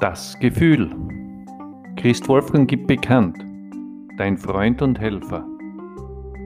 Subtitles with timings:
[0.00, 0.90] Das Gefühl.
[1.96, 3.36] Christ Wolfgang gibt bekannt,
[4.16, 5.44] dein Freund und Helfer,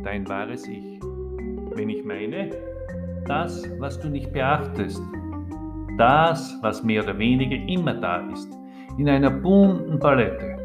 [0.05, 0.99] dein wahres Ich.
[1.75, 2.49] Wenn ich meine,
[3.27, 5.03] das, was du nicht beachtest,
[5.99, 8.51] das, was mehr oder weniger immer da ist,
[8.97, 10.57] in einer bunten Palette.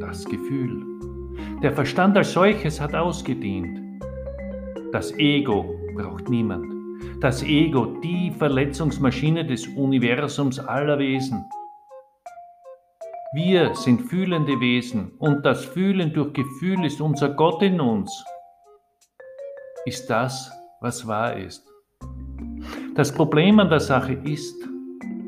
[0.00, 0.82] Das Gefühl.
[1.62, 3.78] Der Verstand als solches hat ausgedient.
[4.90, 6.71] Das Ego braucht niemand.
[7.20, 11.44] Das Ego, die Verletzungsmaschine des Universums aller Wesen.
[13.34, 18.24] Wir sind fühlende Wesen und das Fühlen durch Gefühl ist unser Gott in uns.
[19.86, 21.66] Ist das, was wahr ist.
[22.94, 24.68] Das Problem an der Sache ist,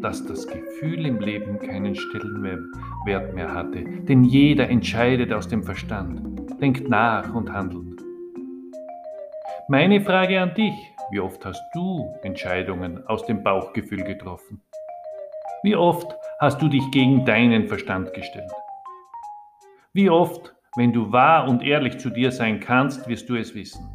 [0.03, 6.21] dass das Gefühl im Leben keinen Stellenwert mehr hatte, denn jeder entscheidet aus dem Verstand,
[6.61, 8.03] denkt nach und handelt.
[9.69, 10.75] Meine Frage an dich,
[11.11, 14.61] wie oft hast du Entscheidungen aus dem Bauchgefühl getroffen?
[15.63, 18.51] Wie oft hast du dich gegen deinen Verstand gestellt?
[19.93, 23.87] Wie oft, wenn du wahr und ehrlich zu dir sein kannst, wirst du es wissen.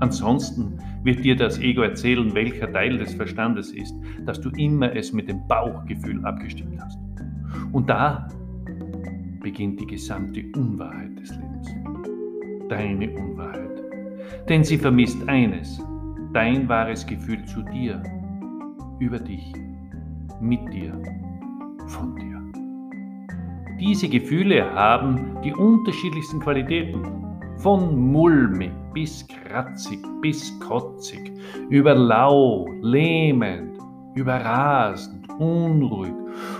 [0.00, 5.12] Ansonsten wird dir das Ego erzählen, welcher Teil des Verstandes ist, dass du immer es
[5.12, 6.98] mit dem Bauchgefühl abgestimmt hast.
[7.72, 8.28] Und da
[9.40, 11.68] beginnt die gesamte Unwahrheit des Lebens.
[12.68, 13.82] Deine Unwahrheit.
[14.48, 15.82] Denn sie vermisst eines,
[16.32, 18.02] dein wahres Gefühl zu dir,
[18.98, 19.52] über dich,
[20.40, 21.00] mit dir,
[21.86, 22.40] von dir.
[23.78, 27.02] Diese Gefühle haben die unterschiedlichsten Qualitäten,
[27.56, 31.32] von mulmig bis kratzig bis kotzig,
[31.68, 33.78] über lau, lähmend,
[34.14, 36.12] überrasend, unruhig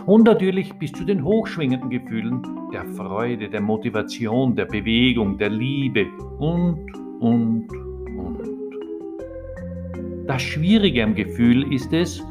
[0.06, 6.06] und natürlich bis zu den hochschwingenden Gefühlen der Freude, der Motivation, der Bewegung, der Liebe
[6.38, 7.68] und, und,
[8.16, 8.49] und.
[10.30, 12.24] Das Schwierige am Gefühl ist es,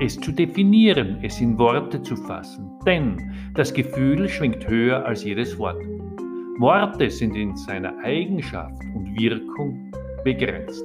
[0.00, 5.56] es zu definieren, es in Worte zu fassen, denn das Gefühl schwingt höher als jedes
[5.56, 5.80] Wort.
[6.58, 9.92] Worte sind in seiner Eigenschaft und Wirkung
[10.24, 10.84] begrenzt.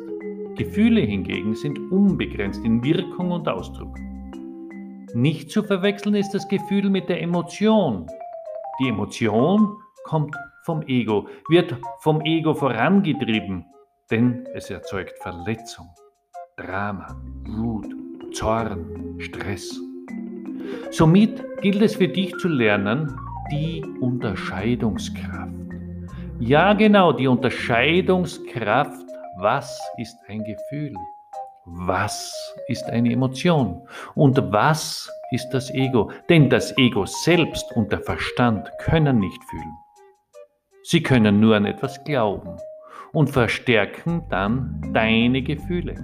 [0.58, 3.98] Gefühle hingegen sind unbegrenzt in Wirkung und Ausdruck.
[5.16, 8.06] Nicht zu verwechseln ist das Gefühl mit der Emotion.
[8.80, 10.36] Die Emotion kommt
[10.66, 13.66] vom Ego, wird vom Ego vorangetrieben,
[14.12, 15.88] denn es erzeugt Verletzung,
[16.60, 17.16] Drama,
[17.48, 17.88] Wut,
[18.34, 19.80] Zorn, Stress.
[20.92, 23.18] Somit gilt es für dich zu lernen,
[23.50, 25.54] die Unterscheidungskraft.
[26.40, 29.06] Ja, genau, die Unterscheidungskraft.
[29.40, 30.94] Was ist ein Gefühl?
[31.66, 32.34] Was
[32.68, 33.82] ist eine Emotion?
[34.16, 36.12] Und was ist das Ego?
[36.28, 39.78] Denn das Ego selbst und der Verstand können nicht fühlen.
[40.84, 42.58] Sie können nur an etwas glauben
[43.14, 45.96] und verstärken dann deine Gefühle.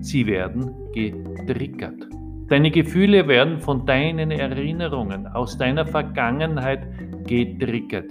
[0.00, 2.08] Sie werden getriggert.
[2.48, 6.86] Deine Gefühle werden von deinen Erinnerungen aus deiner Vergangenheit
[7.26, 8.10] getriggert.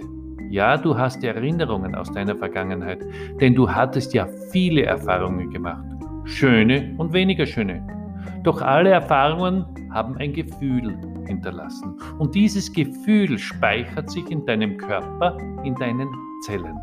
[0.50, 2.98] Ja, du hast Erinnerungen aus deiner Vergangenheit,
[3.40, 5.84] denn du hattest ja viele Erfahrungen gemacht,
[6.24, 7.86] schöne und weniger schöne.
[8.42, 15.38] Doch alle Erfahrungen haben ein Gefühl hinterlassen und dieses Gefühl speichert sich in deinem Körper,
[15.64, 16.08] in deinen
[16.44, 16.76] Zellen.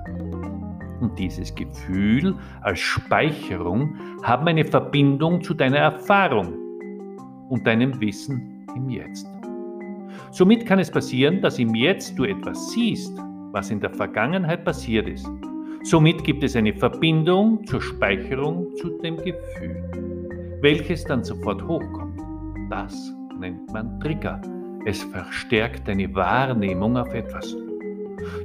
[0.99, 6.53] Und dieses Gefühl als Speicherung haben eine Verbindung zu deiner Erfahrung
[7.49, 9.27] und deinem Wissen im Jetzt.
[10.31, 13.17] Somit kann es passieren, dass im Jetzt du etwas siehst,
[13.51, 15.29] was in der Vergangenheit passiert ist.
[15.83, 22.19] Somit gibt es eine Verbindung zur Speicherung zu dem Gefühl, welches dann sofort hochkommt.
[22.69, 24.41] Das nennt man Trigger.
[24.85, 27.55] Es verstärkt deine Wahrnehmung auf etwas.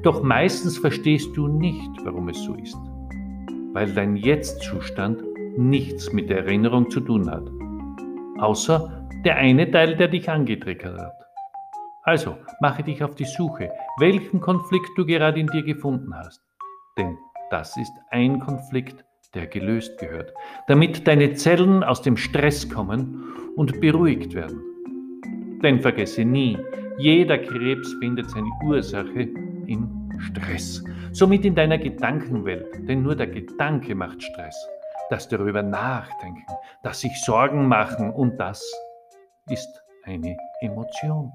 [0.02, 2.76] Doch meistens verstehst du nicht, warum es so ist,
[3.72, 5.22] weil dein Jetzt-Zustand
[5.56, 7.48] nichts mit der Erinnerung zu tun hat
[8.38, 11.26] außer der eine Teil, der dich angetriggert hat.
[12.02, 16.42] Also mache dich auf die Suche, welchen Konflikt du gerade in dir gefunden hast.
[16.98, 17.16] Denn
[17.50, 19.04] das ist ein Konflikt,
[19.34, 20.32] der gelöst gehört,
[20.68, 23.24] damit deine Zellen aus dem Stress kommen
[23.56, 24.60] und beruhigt werden.
[25.62, 26.58] Denn vergesse nie,
[26.98, 29.28] jeder Krebs findet seine Ursache
[29.66, 30.82] im Stress.
[31.12, 34.56] Somit in deiner Gedankenwelt, denn nur der Gedanke macht Stress
[35.10, 36.44] das darüber nachdenken,
[36.82, 38.62] das sich Sorgen machen und das
[39.48, 41.32] ist eine Emotion,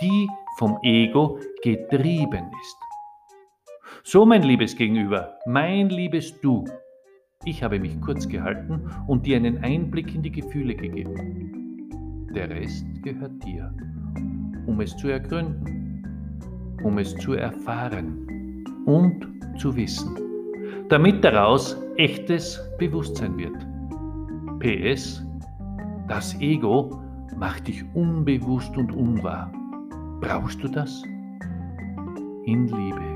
[0.00, 2.76] die vom Ego getrieben ist.
[4.04, 6.64] So, mein liebes Gegenüber, mein liebes Du,
[7.44, 12.28] ich habe mich kurz gehalten und dir einen Einblick in die Gefühle gegeben.
[12.34, 13.72] Der Rest gehört dir,
[14.66, 15.81] um es zu ergründen,
[16.82, 19.26] um es zu erfahren und
[19.58, 20.22] zu wissen
[20.92, 23.56] damit daraus echtes Bewusstsein wird.
[24.60, 25.24] PS,
[26.06, 27.00] das Ego
[27.38, 29.50] macht dich unbewusst und unwahr.
[30.20, 31.02] Brauchst du das?
[32.44, 33.12] In Liebe.